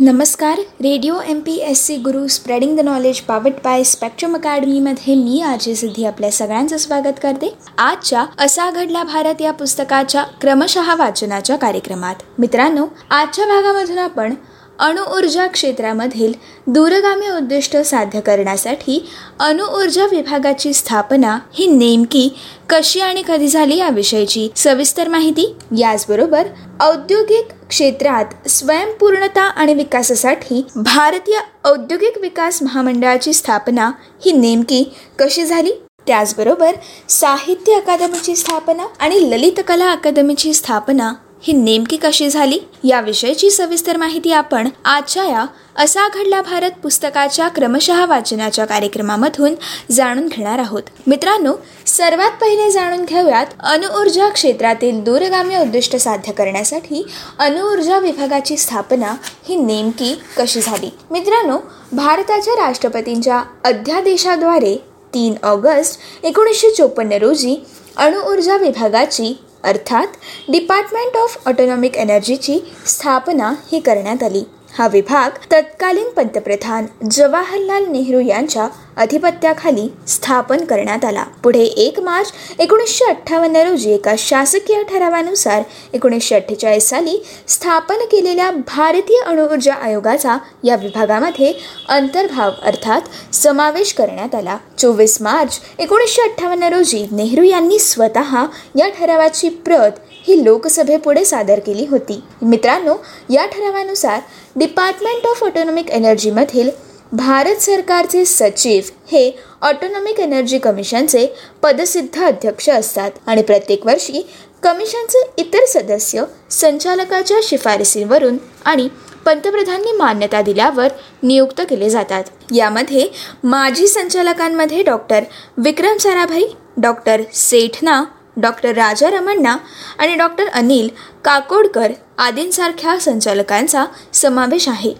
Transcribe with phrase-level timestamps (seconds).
[0.00, 5.40] नमस्कार radio M P S C Guru spreading the knowledge powered by Spectrum अकॅडमीमध्ये मी
[5.40, 7.54] आजी सिद्धी आपल्या सगळ्यांचं स्वागत करते.
[7.78, 12.14] आजच्या असा घडला भारत या पुस्तकाच्या क्रमशः वाचनाच्या कार्यक्रमात.
[12.38, 14.34] मित्रांनो आजच्या भागामधून आपण
[14.78, 16.32] अणुऊर्जा क्षेत्रामधील
[16.66, 19.08] दूरगामी उद्दिष्ट साध्य करण्यासाठी
[19.40, 22.28] अणुऊर्जा विभागाची स्थापना ही नेमकी
[22.70, 26.46] कशी आणि कधी झाली याविषयीची सविस्तर माहिती याचबरोबर
[26.80, 33.90] औद्योगिक क्षेत्रात स्वयंपूर्णता आणि विकासासाठी भारतीय औद्योगिक विकास महामंडळाची स्थापना
[34.24, 34.84] ही नेमकी
[35.18, 35.72] कशी झाली?
[36.06, 36.72] त्याचबरोबर
[37.08, 42.58] साहित्य अकादमीची स्थापना आणि ललित कला अकादमीची स्थापना ही नेमकी कशी झाली?
[42.84, 49.54] याविषयीची सविस्तर माहिती आपण आजच्या या असा घडला भारत पुस्तकाच्या क्रमशः वाचनाच्या कार्यक्रमामधून
[49.92, 50.82] जाणून घेणार आहोत.
[51.06, 51.52] मित्रांनो
[51.86, 57.06] सर्वात पहिले जाणून घेऊयात अणुऊर्जा क्षेत्रातील दूरगामी उद्दिष्ट साध्य करण्यासाठी
[57.38, 59.14] अणुऊर्जा विभागाची स्थापना
[59.48, 60.90] ही नेमकी कशी झाली?
[61.10, 61.58] मित्रांनो
[61.92, 64.76] भारताच्या राष्ट्रपतींच्या अध्यादेशाद्वारे
[65.14, 67.66] तीन ऑगस्ट एकोणीसशे चोपन्न रोजी
[67.96, 70.06] अणुऊर्जा विभागाची अर्थात
[70.48, 74.44] डिपार्टमेंट ऑफ ऑटोनॉमिक एनर्जीची स्थापना ही करण्यात आली.
[74.76, 78.66] हा विभाग तत्कालीन पंतप्रधान जवाहरलाल नेहरू यांच्या
[78.96, 81.22] अधिपत्याखाली स्थापन करण्यात आला.
[81.42, 87.16] पुढे एक मार्च एकोणीसशे अठ्ठावन्न रोजी एका शासकीय ठरावानुसार एकोणीसशे अठ्ठेचाळीस साली
[87.48, 91.52] स्थापन केलेल्या भारतीय अणुऊर्जा आयोगाचा या विभागामध्ये
[91.88, 94.56] अंतर्भाव अर्थात समावेश करण्यात आला.
[94.78, 98.44] चोवीस मार्च एकोणीसशे अठ्ठावन्न रोजी नेहरू यांनी स्वतः
[98.76, 99.98] या ठरावाची प्रत
[100.28, 102.20] ही लोकसभेपुढे सादर केली होती.
[102.42, 102.94] मित्रांनो
[103.30, 104.20] या ठरावानुसार
[104.56, 106.70] डिपार्टमेंट ऑफ ऑटोनॉमिक एनर्जीमधील
[107.12, 109.30] भारत सरकारचे सचिव हे
[109.62, 111.26] ऑटोनॉमिक एनर्जी कमिशनचे
[111.62, 114.26] पदसिद्ध अध्यक्ष असतात आणि प्रत्येक वर्षी
[114.62, 118.88] कमिशनचे इतर सदस्य संचालकाच्या शिफारसींवरून आणि
[119.24, 120.88] पंतप्रधानांनी मान्यता दिल्यावर
[121.22, 122.24] नियुक्त केले जातात.
[122.54, 123.06] यामध्ये
[123.44, 125.24] माजी संचालकांमध्ये doctor
[125.56, 126.44] Vikram Sarabhai
[126.76, 128.02] doctor Sethna
[128.40, 129.56] doctor Raja Ramanna
[129.98, 130.88] आणि डॉक्टर अनिल
[131.24, 134.92] काकोडकर आदींसारख्या संचालकांचा समावेश आहे.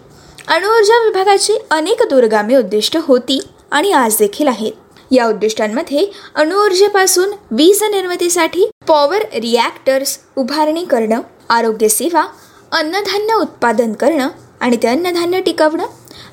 [0.47, 3.39] अणुऊर्जा विभागाची अनेक दूरगामी उद्दिष्ट होती
[3.71, 4.71] आणि आज देखील आहेत.
[5.11, 6.05] या उद्दिष्टांमध्ये
[6.35, 12.25] अणुऊर्जेपासून वीज निर्मितीसाठी पॉवर रिॲक्टर्स उभारणी करणं आरोग्य सेवा
[12.71, 14.27] अन्नधान्य उत्पादन करणं
[14.61, 15.85] आणि ते अन्नधान्य टिकवणं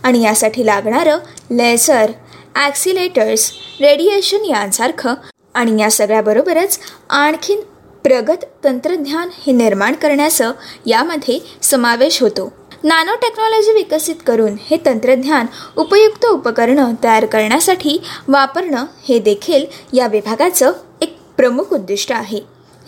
[0.05, 1.19] आणि यासाठी लागणारं
[1.50, 2.11] लेझर
[2.56, 3.50] ॲक्सिलेटर्स
[3.81, 5.15] रेडिएशन यांसारखं
[5.56, 6.78] आणि या सगळ्याबरोबरच
[7.11, 7.61] आणखीन
[8.03, 10.53] प्रगत तंत्रज्ञान हे निर्माण करण्याचं
[10.87, 12.53] यामध्ये समावेश होतो.
[12.84, 15.47] नॅनो टेक्नॉलॉजी विकसित करून हे तंत्रज्ञान
[15.77, 22.41] उपयुक्त उपकरणं तयार करण्यासाठी वापरणं हे देखील या विभागाचं एक प्रमुख उद्दिष्ट आहे.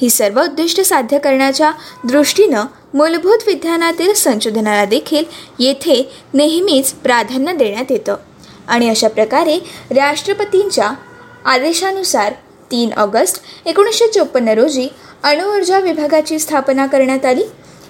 [0.03, 1.73] ही सर्व उद्दिष्ट साध्य करण्याच्या
[2.05, 2.65] दृष्टीनं
[2.95, 5.25] मूलभूत विज्ञानातील संशोधनाला देखील
[5.59, 8.17] येथे नेहमीच प्राधान्य देण्यात येतं.
[8.69, 9.59] आणि अशा प्रकारे
[9.91, 10.91] राष्ट्रपतींच्या
[11.45, 12.33] आदेशानुसार
[12.71, 14.89] तीन ऑगस्ट एकोणीसशे चोपन्न रोजी
[15.23, 17.45] अणुऊर्जा विभागाची स्थापना करण्यात आली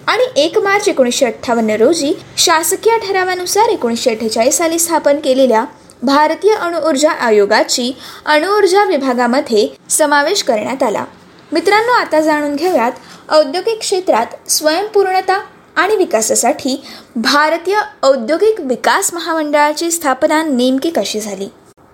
[0.06, 5.64] आणि एक मार्च एकोणीसशे अठ्ठावन्न रोजी शासकीय ठरावानुसार एकोणीसशे अठ्ठेचाळीस साली स्थापन केलेल्या
[6.02, 7.92] भारतीय अणुऊर्जा आयोगाची
[8.26, 11.04] अणुऊर्जा विभागामध्ये समावेश करण्यात आला.
[11.52, 12.92] मित्रांनो आता जाणून घेऊयात
[13.30, 15.40] औद्योगिक क्षेत्रात स्वयंपूर्णता
[15.76, 16.82] आणि विकासासाठी
[17.16, 21.48] भारतीय औद्योगिक विकास महामंडळाची स्थापना नेमकी कशी झाली?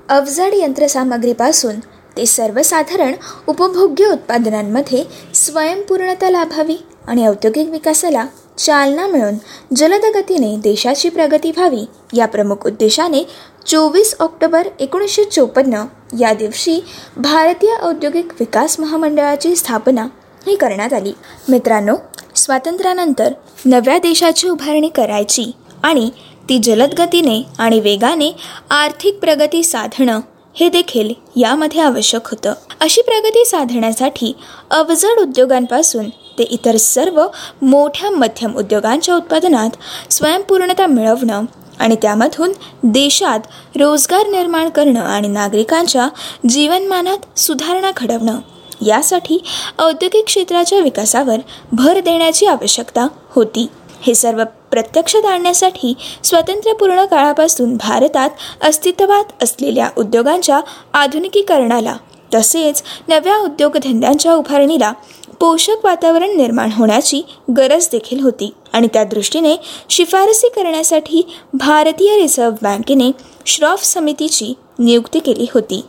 [0.09, 1.75] अवजड यंत्रसामग्रीपासून
[2.17, 3.15] ते सर्वसाधारण
[3.49, 5.05] उपभोग्य उत्पादनांमध्ये
[5.35, 6.77] स्वयंपूर्णता लाभावी
[7.07, 8.27] आणि औद्योगिक विकासाला
[8.59, 9.35] चालना मिळून
[9.77, 13.23] जलद गतीने देशाची प्रगती व्हावी या प्रमुख उद्देशाने
[13.67, 15.85] चोवीस ऑक्टोबर एकोणीसशे चोपन्न
[16.19, 16.81] या दिवशी
[17.17, 20.07] भारतीय औद्योगिक विकास महामंडळाची स्थापना
[20.47, 21.13] ही करण्यात आली.
[21.49, 21.95] मित्रांनो
[22.35, 23.33] स्वातंत्र्यानंतर
[23.65, 25.51] नव्या देशाची उभारणी करायची
[25.83, 26.11] आणि
[26.49, 28.31] ती जलद गतीने आणि वेगाने
[28.71, 30.21] आर्थिक प्रगती साधणं
[30.56, 32.53] हे देखील यामध्ये आवश्यक होतं.
[32.81, 34.32] अशी प्रगती साधण्यासाठी
[34.70, 37.26] अवजड उद्योगांपासून ते इतर सर्व
[37.62, 39.76] मोठ्या मध्यम उद्योगांच्या उत्पादनात
[40.12, 41.44] स्वयंपूर्णता मिळवणं
[41.78, 42.53] आणि त्यामधून
[42.83, 43.41] देशात
[43.77, 46.09] रोजगार निर्माण करणं आणि नागरिकांच्या
[46.48, 48.39] जीवनमानात सुधारणा घडवणं
[48.86, 49.42] यासाठी
[49.78, 51.36] औद्योगिक क्षेत्राच्या विकासावर
[51.72, 53.66] भर देण्याची आवश्यकता होती.
[54.03, 54.42] हे सर्व
[54.74, 55.94] प्रत्यक्षात आणण्यासाठी
[56.24, 58.30] स्वातंत्र्यपूर्ण काळापासून भारतात
[58.60, 60.60] अस्तित्वात असलेल्या उद्योगांच्या
[60.92, 61.97] आधुनिकीकरणाला
[62.34, 64.92] तसेच नव्या उद्योगधंद्यांच्या उभारणीला
[65.41, 67.22] पोषक वातावरण निर्माण होण्याची
[67.59, 68.53] गरज देखील होती.
[68.72, 69.56] आणि त्या दृष्टीने
[69.91, 71.22] शिफारसी करण्यासाठी
[71.53, 73.10] भारतीय रिझर्व्ह बँकेने
[73.47, 75.82] श्रॉफ समितीची नियुक्ती केली होती.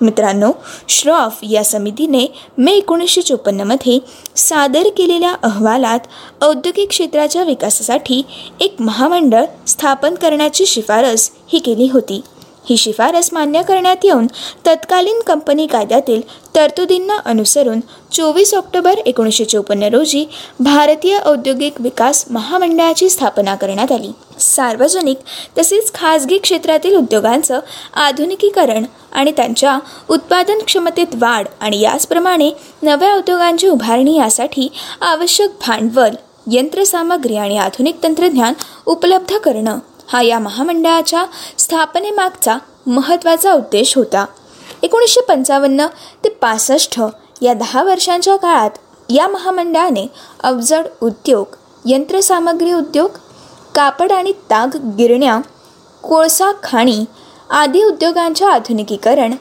[0.00, 0.50] मित्रांनो
[0.88, 2.26] श्रॉफ या समितीने
[2.58, 3.98] मे एकोणीसशे चोपन्नमध्ये
[4.36, 6.00] सादर केलेल्या अहवालात
[6.42, 8.22] औद्योगिक क्षेत्राच्या विकासासाठी
[8.60, 12.20] एक महामंडळ स्थापन करण्याची शिफारस ही केली होती.
[12.64, 14.26] ही शिफारस मान्य करण्यात येऊन
[14.66, 16.20] तत्कालीन कंपनी कायद्यातील
[16.54, 17.80] तरतुदींना अनुसरून
[18.12, 20.24] चोवीस ऑक्टोबर एकोणीसशे चोपन्न रोजी
[20.60, 24.10] भारतीय औद्योगिक विकास महामंडळाची स्थापना करण्यात आली.
[24.40, 25.18] सार्वजनिक
[25.58, 27.60] तसेच खाजगी क्षेत्रातील उद्योगांचं
[27.94, 29.78] आधुनिकीकरण आणि त्यांच्या
[30.08, 32.50] उत्पादन क्षमतेत वाढ आणि याचप्रमाणे
[32.82, 34.68] नव्या उद्योगांची उभारणी यासाठी
[35.00, 36.14] आवश्यक भांडवल
[36.50, 38.52] यंत्रसामग्री आणि आधुनिक तंत्रज्ञान
[38.86, 39.78] उपलब्ध करणं
[40.08, 41.24] हा या महामंडळाच्या
[41.58, 42.56] स्थापनेमागचा
[42.86, 44.24] महत्त्वाचा उद्देश होता.
[44.82, 45.86] एकोणीसशे पंचावन्न
[46.24, 47.00] ते पासष्ट
[47.42, 48.70] या दहा वर्षांच्या काळात
[49.10, 50.06] या महामंडळाने
[50.42, 53.10] अवजड उद्योग यंत्रसामग्री उद्योग
[53.74, 55.38] कापड आणि ताग गिरण्या
[56.02, 57.04] कोळसा खाणी
[57.50, 59.34] आदी उद्योगांच्या आधुनिकीकरण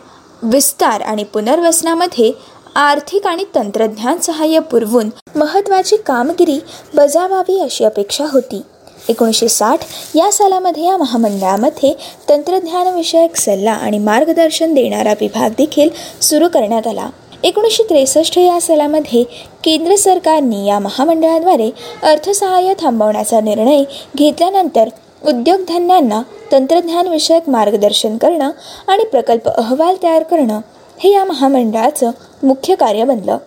[0.43, 2.31] विस्तार आणि पुनर्वसनामध्ये
[2.75, 6.59] आर्थिक आणि तंत्रज्ञान सहाय्य पुरवून महत्त्वाची कामगिरी
[6.95, 8.61] बजावावी अशी अपेक्षा होती.
[9.09, 9.79] एकोणीसशे साठ
[10.15, 11.93] या सालामध्ये या महामंडळामध्ये
[12.29, 15.89] तंत्रज्ञानविषयक सल्ला आणि मार्गदर्शन देणारा विभाग देखील
[16.21, 17.09] सुरू करण्यात आला.
[17.44, 19.24] एकोणीसशे त्रेसष्ट या सालामध्ये
[19.63, 21.69] केंद्र सरकारने या महामंडळाद्वारे
[22.03, 23.83] अर्थसहाय्य थांबवण्याचा निर्णय
[24.15, 24.89] घेतल्यानंतर
[25.27, 26.21] उद्योगधंद्यांना
[26.51, 28.51] तंत्रज्ञानविषयक मार्गदर्शन करणं
[28.88, 30.59] आणि प्रकल्प अहवाल तयार करणं
[31.00, 32.12] हे या महामंडळाचं
[32.44, 33.38] मुख्य कार्य बनलं.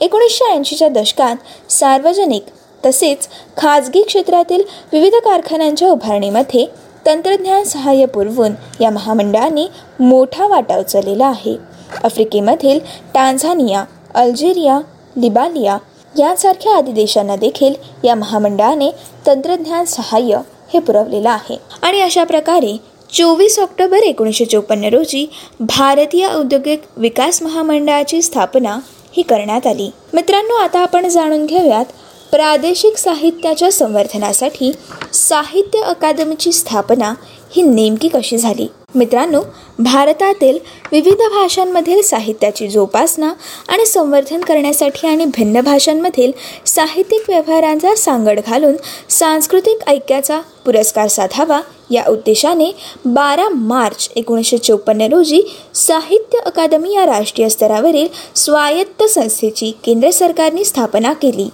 [0.00, 2.44] एकोणीसशे ऐंशीच्या दशकात सार्वजनिक
[2.86, 4.62] तसेच खाजगी क्षेत्रातील
[4.92, 6.66] विविध कारखान्यांच्या उभारणीमध्ये
[7.06, 9.66] तंत्रज्ञान सहाय्य पुरवून या महामंडळाने
[10.00, 11.56] मोठा वाटा उचललेला आहे.
[12.04, 12.80] आफ्रिकेमधील
[13.14, 14.80] टांझानिया अल्जेरिया
[15.16, 15.78] लिबालिया
[16.18, 17.74] यांसारख्या आदी देशांना देखील
[18.04, 18.90] या महामंडळाने
[19.26, 20.40] तंत्रज्ञान सहाय्य
[20.74, 21.56] हे पुरवलेलं आहे.
[21.82, 22.76] आणि अशा प्रकारे
[23.12, 25.30] चोवीस ऑक्टोबर एकोणीसशे चोपन्न रोजी
[25.60, 28.78] भारतीय औद्योगिक विकास महामंडळाची स्थापना
[29.12, 29.90] ही करण्यात आली.
[30.14, 31.84] मित्रांनो आता आपण जाणून घेऊयात
[32.30, 34.72] प्रादेशिक साहित्याच्या संवर्धनासाठी
[35.14, 37.12] साहित्य अकादमीची स्थापना
[37.54, 38.66] ही नेमकी कशी झाली?
[38.94, 39.40] मित्रांनो
[39.78, 40.58] भारतातील
[40.92, 43.32] विविध भाषांमधील साहित्याची जोपासना
[43.68, 46.32] आणि संवर्धन करण्यासाठी आणि भिन्न भाषांमधील
[46.66, 48.76] साहित्यिक व्यवहारांचा सांगड घालून
[49.10, 51.60] सांस्कृतिक ऐक्याचा पुरस्कार साधावा
[51.90, 52.70] या उद्देशाने
[53.04, 55.40] बारा मार्च एकोणीसशे चोपन्न रोजी
[55.74, 61.48] साहित्य अकादमी या राष्ट्रीय स्तरावरील स्वायत्त संस्थेची केंद्र सरकारने स्थापना केली.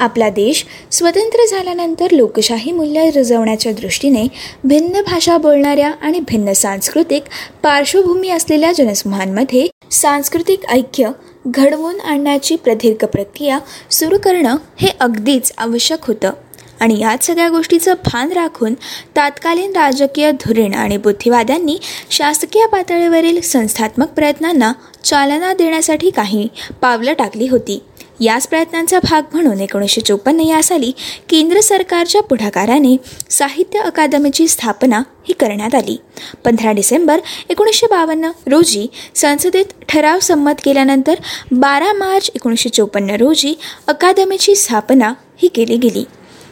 [0.00, 4.26] आपला देश स्वतंत्र झाल्यानंतर लोकशाही मूल्य रुजवण्याच्या दृष्टीने
[4.64, 7.22] भिन्न भाषा बोलणाऱ्या आणि भिन्न सांस्कृतिक
[7.62, 11.10] पार्श्वभूमी असलेल्या जनसमूहांमध्ये सांस्कृतिक ऐक्य
[11.46, 13.58] घडवून आणण्याची प्रदीर्घ प्रक्रिया
[13.90, 16.30] सुरू करणं हे अगदीच आवश्यक होतं.
[16.80, 18.74] आणि याच सगळ्या गोष्टीचं भान राखून
[19.16, 21.76] तात्कालीन राजकीय धोरण आणि बुद्धिवाद्यांनी
[22.10, 24.72] शासकीय पातळीवरील संस्थात्मक प्रयत्नांना
[25.04, 26.48] चालना देण्यासाठी काही
[26.82, 27.82] पावलं टाकली होती.
[28.20, 30.92] याच प्रयत्नांचा भाग म्हणून एकोणीसशे चोपन्न या साली
[31.28, 32.96] केंद्र सरकारच्या पुढाकाराने
[33.30, 35.96] साहित्य अकादमीची स्थापना ही करण्यात आली.
[36.44, 41.14] पंधरा डिसेंबर एकोणीसशे बावन्न रोजी संसदेत ठराव संमत केल्यानंतर
[41.52, 43.54] बारा मार्च एकोणीसशे चोपन्न रोजी
[43.86, 46.04] अकादमीची स्थापना ही केली गेली.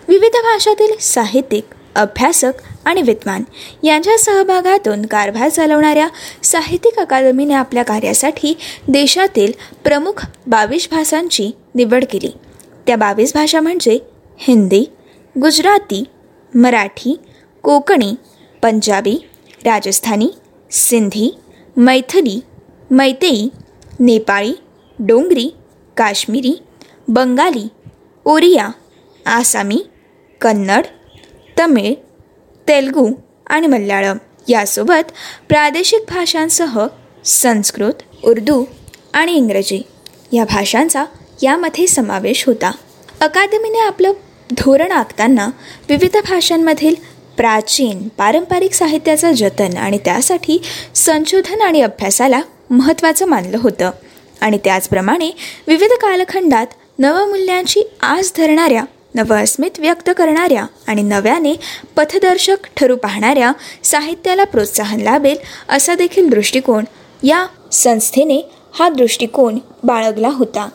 [0.09, 1.65] विविध भाषातील साहित्यिक
[1.97, 2.53] अभ्यासक
[2.85, 3.43] आणि विद्वान.
[3.83, 6.09] यांच्या सहभागातून कारभार चालवणाऱ्या
[6.43, 8.57] साहित्यिक अकादमीने आपल्या कार्यासाठी
[8.89, 9.53] देशातील
[9.85, 12.31] प्रमुख बावीस भाषांची निवड केली.
[12.87, 13.99] त्या बावीस भाषा म्हणजे
[14.39, 14.85] हिंदी
[15.37, 16.05] गुजराती
[16.55, 17.19] मराठी
[17.65, 18.15] कोकणी
[18.63, 19.17] पंजाबी
[19.65, 20.29] राजस्थानी
[20.71, 21.37] सिंधी
[21.77, 22.41] मैथिली
[22.91, 23.49] मैतेई
[24.01, 24.53] नेपाळी
[24.99, 25.49] डोंगरी
[25.97, 26.55] काश्मीरी
[27.09, 27.67] बंगाली
[28.25, 28.69] ओरिया
[29.27, 29.83] आसामी
[30.41, 30.87] कन्नड
[31.59, 31.95] तमिळ
[32.69, 33.11] तेलगू
[33.47, 34.17] आणि मल्याळम.
[34.49, 35.13] यासोबत
[35.49, 36.87] प्रादेशिक भाषांसह
[37.25, 38.65] संस्कृत उर्दू
[39.13, 39.83] आणि इंग्रजी.
[40.33, 41.05] या भाषांचा
[41.43, 42.71] यामध्ये समावेश होता.
[43.21, 44.13] अकादमीने आपलं
[44.51, 45.47] धोरण आखताना
[45.89, 46.95] विविध भाषांमधील
[47.37, 50.63] प्राचीन पारंपरिक साहित्याचं जतन आणि त्यासाठी
[50.95, 53.91] संशोधन आणि अभ्यासाला महत्त्वाचं मानलं होतं.
[54.41, 55.31] आणि त्याचप्रमाणे
[55.67, 56.67] विविध कालखंडात
[56.99, 58.85] नवमूल्यांची आस धरणाऱ्या
[59.17, 61.55] नवं अस्मित व्यक्त करणाऱ्या आणि नव्याने
[61.97, 63.53] पथदर्शक ठरू पाहणाऱ्या
[63.85, 65.37] साहित्याला प्रोत्साहन लाभेल
[65.69, 66.85] असा देखील दृष्टिकोन
[67.23, 68.41] या संस्थेने
[68.73, 70.69] हा दृष्टिकोन बाळगला होता.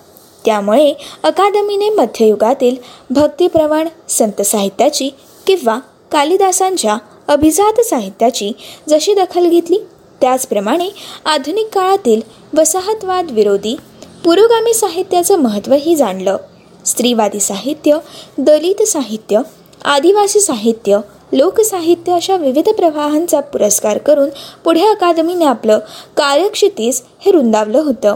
[0.45, 0.93] त्यामुळे
[1.23, 2.75] अकादमीने मध्ययुगातील
[3.09, 5.09] भक्तिप्रवण संत साहित्याची
[5.47, 5.79] किंवा
[6.11, 8.51] कालिदासांच्या अभिजात साहित्याची
[8.89, 9.77] जशी दखल घेतली
[10.21, 10.89] त्याचप्रमाणे
[11.25, 12.21] आधुनिक काळातील
[12.57, 13.75] वसाहतवाद विरोधी
[14.23, 16.37] पुरोगामी साहित्याचं महत्त्वही जाणलं.
[16.85, 17.97] स्त्रीवादी साहित्य
[18.37, 19.41] दलित साहित्य
[19.85, 20.99] आदिवासी साहित्य
[21.33, 24.29] लोकसाहित्य अशा विविध प्रवाहांचा पुरस्कार करून
[24.63, 25.79] पुढे अकादमीने आपलं
[26.17, 28.15] कार्यक्षितीस हे रुंदावलं होतं.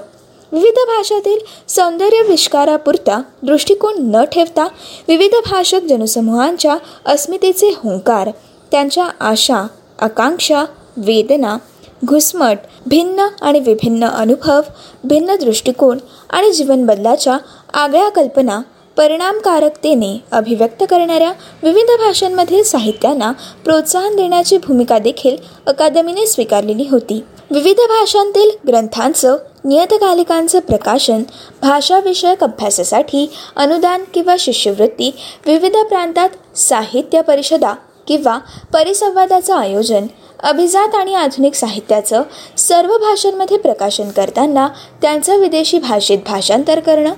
[0.52, 4.68] विविध भाषातील सौंदर्य विष्कारापुरता दृष्टिकोन न ठेवता
[5.08, 8.30] विविध भाषक जनसमूहांच्या अस्मितेचे हुंकार
[8.72, 9.66] त्यांच्या आशा
[10.00, 10.64] आकांक्षा
[10.98, 11.58] वेदना
[12.06, 12.58] घुसमट
[12.88, 14.62] भिन्न आणि विभिन्न अनुभव
[15.04, 15.98] भिन्न दृष्टिकोन
[16.30, 17.38] आणि जीवनबदलाच्या
[17.76, 18.60] आगळ्या कल्पना
[18.98, 21.32] परिणामकारकतेने अभिव्यक्त करणाऱ्या
[21.64, 23.32] विविध भाषांमधील साहित्यांना
[23.64, 25.36] प्रोत्साहन देण्याची भूमिका देखील
[25.68, 27.24] अकादमीने स्वीकारलेली होती.
[27.52, 31.24] विविध भाषांतील ग्रंथांचं नियतकालिकांचं प्रकाशन
[31.62, 35.12] भाषाविषयक अभ्यासासाठी अनुदान किंवा शिष्यवृत्ती
[35.46, 37.74] विविध प्रांतात साहित्य परिषदा
[38.08, 38.38] किंवा
[38.74, 40.08] परिसंवादाचं आयोजन
[40.40, 42.24] अभिजात आणि आधुनिक साहित्याचं
[42.58, 44.68] सर्व भाषांमध्ये प्रकाशन करताना
[45.02, 47.14] त्यांचं विदेशी भाषेत भाषांतर करणं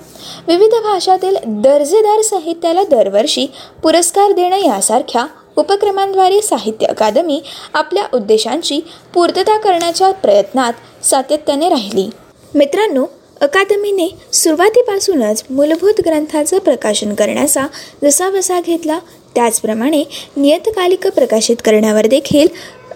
[0.48, 3.48] विविध भाषातील दर्जेदार साहित्याला दरवर्षी
[3.84, 7.42] पुरस्कार देणं यासारख्या उपक्रमांद्वारे साहित्य अकादमी
[7.74, 8.80] आपल्या उद्देशांची
[9.14, 12.10] पूर्तता करण्याच्या प्रयत्नात सातत्याने राहिली.
[12.56, 13.06] मित्रांनो
[13.42, 17.66] अकादमीने सुरुवातीपासूनच मूलभूत ग्रंथाचं प्रकाशन करण्याचा
[18.04, 19.00] जसा वसा घेतला
[19.36, 20.04] त्याचप्रमाणे
[20.38, 22.48] नियतकालिक प्रकाशित करण्यावर देखील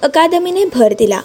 [0.01, 1.21] अकादमीने भर दिला.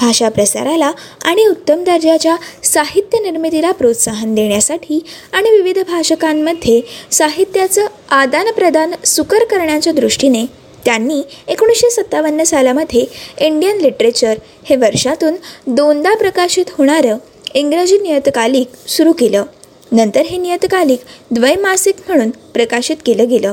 [0.00, 0.92] भाषा प्रसाराला
[1.24, 5.00] आणि उत्तम दर्जाच्या साहित्य निर्मितीला प्रोत्साहन देण्यासाठी
[5.32, 6.80] आणि विविध भाषकांमध्ये
[7.12, 10.44] साहित्याचं आदानप्रदान सुकर करण्याच्या दृष्टीने
[10.84, 13.04] त्यांनी एकोणीसशे सत्तावन्न सालामध्ये
[13.40, 15.34] इंडियन लिटरेचर हे वर्षातून
[15.66, 17.16] दोनदा प्रकाशित होणारं
[17.54, 19.44] इंग्रजी नियतकालिक सुरू केलं.
[19.92, 23.52] नंतर हे नियतकालिक द्वैमासिक म्हणून प्रकाशित केलं गेलं.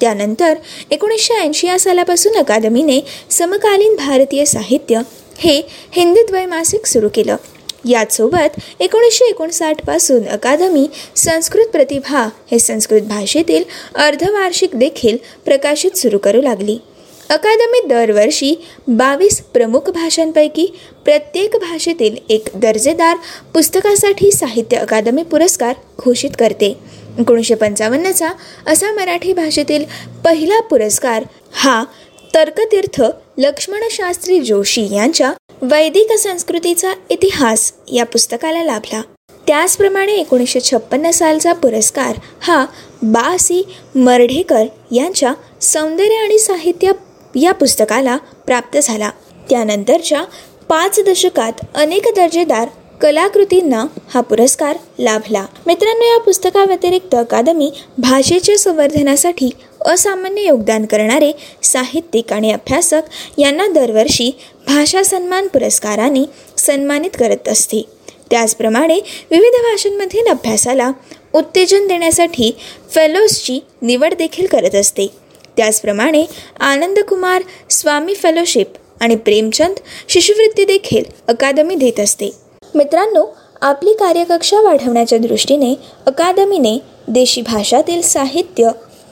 [0.00, 0.54] त्यानंतर
[0.90, 3.00] एकोणीसशे ऐंशी या सालापासून अकादमीने
[3.30, 5.00] समकालीन भारतीय साहित्य
[5.38, 5.62] हे
[5.92, 7.36] हिंदी द्वैमासिक सुरू केलं.
[7.88, 10.86] याचसोबत एकोणीसशे एकोणसाठपासून अकादमी
[11.16, 13.64] संस्कृत प्रतिभा हे संस्कृत भाषेतील
[13.94, 16.78] अर्धवार्षिक देखील प्रकाशित सुरू करू लागली.
[17.30, 18.54] अकादमी दरवर्षी
[18.88, 20.66] बावीस प्रमुख भाषांपैकी
[21.04, 23.16] प्रत्येक भाषेतील एक दर्जेदार
[23.54, 25.74] पुस्तकासाठी साहित्य अकादमी पुरस्कार
[26.04, 26.78] घोषित करते.
[27.18, 28.30] एकोणीसशे पंचावन्नचा
[28.66, 29.84] असा मराठी भाषेतील
[30.24, 31.84] पहिला पुरस्कार हा
[32.34, 33.02] तर्कतीर्थ
[33.38, 35.32] लक्ष्मणशास्त्री जोशी यांच्या
[35.62, 39.02] वैदिक संस्कृतीचा इतिहास या पुस्तकाला लाभला.
[39.46, 42.64] त्याचप्रमाणे एकोणीसशे छप्पन्न सालचा पुरस्कार हा
[43.02, 43.62] बासी
[43.94, 46.92] मर्ढेकर यांच्या सौंदर्य आणि साहित्य
[47.40, 49.10] या पुस्तकाला प्राप्त झाला.
[49.50, 50.22] त्यानंतरच्या
[50.68, 52.68] पाच दशकात अनेक दर्जेदार
[53.00, 55.46] कलाकृतींना हा पुरस्कार लाभला.
[55.66, 59.50] मित्रांनो या पुस्तकाव्यतिरिक्त अकादमी भाषेच्या संवर्धनासाठी
[59.80, 63.02] असामान्य योगदान करणारे साहित्यिक आणि अभ्यासक
[63.38, 64.30] यांना दरवर्षी
[64.66, 66.24] भाषा सन्मान पुरस्काराने
[66.58, 67.82] सन्मानित करत असते.
[68.30, 68.94] त्याचप्रमाणे
[69.30, 70.92] विविध भाषांमधील अभ्यासाला
[71.32, 72.56] उत्तेजन देण्यासाठी
[72.94, 75.06] फेलोजची निवड देखील करत असते.
[75.56, 76.24] त्याचप्रमाणे
[76.60, 78.66] आनंदकुमार स्वामी फेलोशिप
[79.00, 79.76] आणि प्रेमचंद
[80.08, 82.47] शिष्यवृत्ती देखील अकादमी देत असते.
[82.78, 83.24] मित्रांनो
[83.62, 85.74] आपली कार्यकक्षा वाढवण्याच्या दृष्टीने
[86.06, 86.76] अकादमीने
[87.08, 88.68] देशी भाषातील साहित्य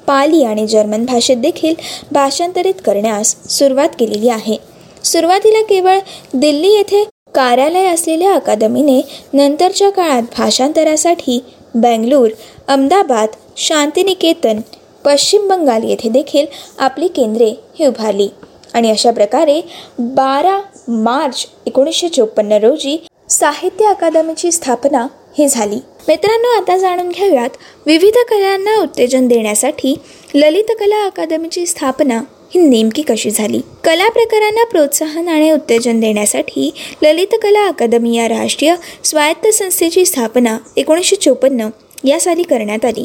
[0.06, 1.74] पाली आणि जर्मन भाषेत देखील
[2.12, 4.56] भाषांतरित करण्यास सुरुवात केलेली आहे.
[5.04, 5.98] सुरुवातीला केवळ
[6.34, 7.02] दिल्ली येथे
[7.34, 9.00] कार्यालय असलेल्या अकादमीने
[9.32, 11.38] नंतरच्या काळात भाषांतरासाठी
[11.74, 12.28] बेंगलूर
[12.68, 14.60] अहमदाबाद शांतिनिकेतन
[15.04, 16.46] पश्चिम बंगाल येथे देखील
[16.78, 18.28] आपली केंद्रे ही उभारली.
[18.74, 19.60] आणि अशा प्रकारे
[19.98, 20.58] बारा
[20.88, 22.96] मार्च एकोणीसशे चोपन्न रोजी
[23.30, 25.06] साहित्य अकादमीची स्थापना
[25.38, 25.76] ही झाली.
[26.08, 27.50] मित्रांनो आता जाणून घेऊयात
[27.86, 29.94] विविध कलांना उत्तेजन देण्यासाठी
[30.34, 32.20] ललित कला अकादमीची स्थापना
[32.54, 33.60] ही नेमकी कशी झाली?
[33.84, 36.70] कला प्रकारांना प्रोत्साहन आणि उत्तेजन देण्यासाठी
[37.02, 41.68] ललित कला अकादमी या राष्ट्रीय स्वायत्त संस्थेची स्थापना एकोणीसशे चोपन्न
[42.04, 43.04] या साली करण्यात आली.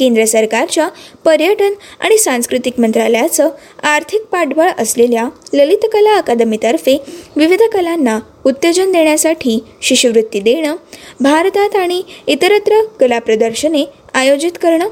[0.00, 0.88] केंद्र सरकारच्या
[1.24, 3.48] पर्यटन आणि सांस्कृतिक मंत्रालयाचं
[3.82, 6.96] आर्थिक पाठबळ असलेल्या ललित कला अकादमीतर्फे
[7.36, 10.76] विविध कलांना उत्तेजन देण्यासाठी शिष्यवृत्ती देणं
[11.20, 14.88] भारतात आणि इतरत्र कला प्रदर्शने आयोजित करणं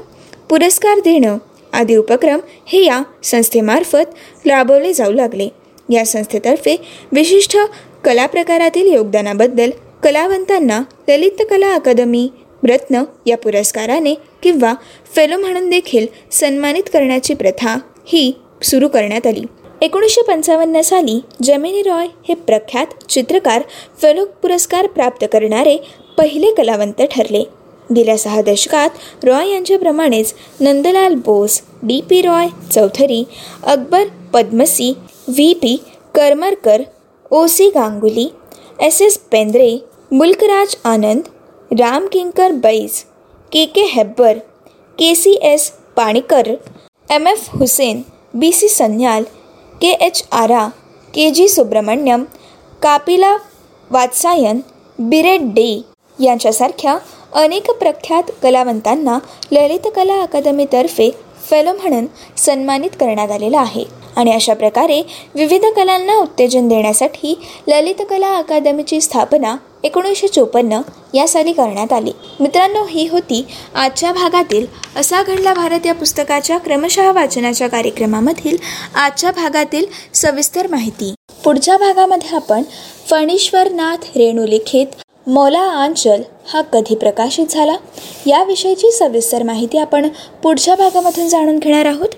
[0.49, 1.37] पुरस्कार देणं
[1.73, 5.47] आदी उपक्रम हे या संस्थेमार्फत राबवले जाऊ लागले.
[5.89, 6.75] या संस्थेतर्फे
[7.11, 7.57] विशिष्ट
[8.03, 9.69] कला प्रकारातील योगदानाबद्दल
[10.03, 12.29] कलावंतांना ललित कला अकादमी
[12.63, 14.13] रत्न या पुरस्काराने
[14.43, 14.73] किंवा
[15.15, 17.75] फेलो म्हणून देखील सन्मानित करण्याची प्रथा
[18.05, 18.31] ही
[18.63, 19.43] सुरू करण्यात आली.
[19.81, 23.61] एकोणीसशे पंचावन्न साली जमिनी रॉय हे प्रख्यात चित्रकार
[24.01, 25.77] फेलो पुरस्कार प्राप्त करणारे
[26.17, 27.43] पहिले कलावंत ठरले.
[27.89, 33.23] गेल्या सहा दशकात Roy यांच्याप्रमाणेच Nandlal Bose D P Roy Chowdhury
[33.63, 34.93] Akbar Padamsee
[35.27, 35.75] V P
[36.15, 36.81] Karmarkar
[37.31, 38.27] O C Ganguly
[38.81, 39.77] S S Pendre
[40.11, 41.23] Mulkraj Anand
[41.71, 43.03] Ram Kinkar Baij
[43.51, 44.37] K K Hebbar
[44.97, 46.47] K C S Paniker
[47.11, 48.03] M F Husain
[48.39, 49.25] B C Sanyal
[49.81, 50.67] K H Ara
[51.13, 52.23] K G Subramanyan
[52.81, 53.35] Kapila
[53.91, 54.61] Vatsyayan
[54.99, 55.69] Biren De
[56.19, 56.97] यांच्यासारख्या
[57.41, 59.19] अनेक प्रख्यात कलावंतांना
[59.51, 61.09] ललित कला अकादमीतर्फे
[61.49, 62.05] fellow म्हणून
[62.37, 63.83] सन्मानित करण्यात आलेला आहे.
[64.15, 65.01] आणि अशा प्रकारे
[65.35, 67.33] विविध कलांना उत्तेजन देण्यासाठी
[67.67, 70.79] ललित कला अकादमीची स्थापना एकोणीसशे चोपन्न
[71.13, 72.11] या साली करण्यात आली.
[72.39, 74.65] मित्रांनो ही होती आजच्या भागातील
[74.95, 78.57] असा घडला भारत या पुस्तकाच्या क्रमशः वाचनाच्या कार्यक्रमामधील
[78.95, 81.13] आजच्या भागातील सविस्तर माहिती.
[81.43, 82.63] पुढच्या भागामध्ये आपण
[83.09, 84.87] फणीश्वरनाथ रेणू लिखित
[85.29, 87.75] मौला आंचल हा कधी प्रकाशित झाला?
[88.27, 90.07] याविषयीची सविस्तर माहिती आपण
[90.43, 92.15] पुढच्या भागामधून जाणून घेणार आहोत.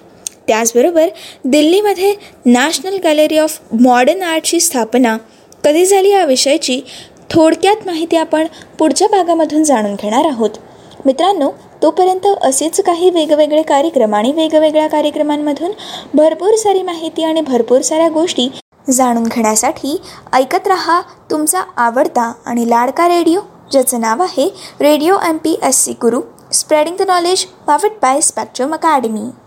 [0.48, 1.08] त्याचबरोबर
[1.46, 2.14] दिल्लीमध्ये
[2.46, 5.16] नॅशनल गॅलरी ऑफ मॉडर्न आर्टची स्थापना
[5.64, 6.80] कधी झाली याविषयीची
[7.30, 8.48] थोडक्यात माहिती आपण
[8.80, 10.50] पुढच्या भागामधून जाणून घेणार आहोत.
[11.06, 11.50] मित्रांनो
[11.84, 15.72] तोपर्यंत असेच काही वेगवेगळे कार्यक्रम आणि वेगवेगळ्या कार्यक्रमांमधून
[16.14, 18.50] भरपूर सारी माहिती आणि भरपूर साऱ्या गोष्टी
[18.88, 19.98] जाणून घेण्यासाठी
[20.34, 24.50] ऐकत रहा तुमचा आवडता आणि लाडका रेडिओ ज्याचं नाव आहे
[24.82, 26.22] radio M P S C Guru
[26.52, 29.32] spreading the knowledge powered by Spectrum Academy.